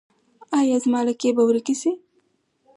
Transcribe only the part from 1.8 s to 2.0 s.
شي؟